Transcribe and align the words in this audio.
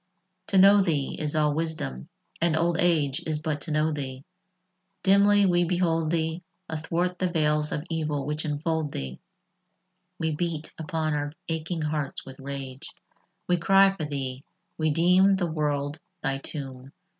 II 0.01 0.43
To 0.47 0.57
know 0.57 0.81
thee 0.81 1.15
is 1.19 1.35
all 1.35 1.53
wisdom, 1.53 2.09
and 2.41 2.57
old 2.57 2.77
age 2.79 3.21
Is 3.27 3.37
but 3.37 3.61
to 3.61 3.71
know 3.71 3.91
thee: 3.91 4.23
dimly 5.03 5.45
we 5.45 5.63
behold 5.63 6.09
thee 6.09 6.41
Athwart 6.67 7.19
the 7.19 7.29
veils 7.29 7.71
of 7.71 7.83
evil 7.87 8.25
which 8.25 8.43
enfold 8.43 8.93
thee 8.93 9.19
We 10.17 10.31
beat 10.31 10.73
upon 10.79 11.13
our 11.13 11.33
aching 11.49 11.81
hearts 11.83 12.25
with 12.25 12.39
rage; 12.39 12.87
We 13.47 13.57
cry 13.57 13.95
for 13.95 14.05
thee: 14.05 14.43
we 14.75 14.89
deem 14.89 15.35
the 15.35 15.51
world 15.51 15.99
thy 16.23 16.39
tomb. 16.39 16.93